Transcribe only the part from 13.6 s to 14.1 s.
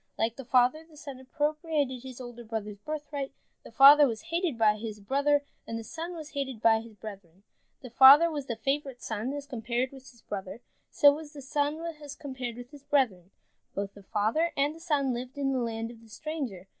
Both the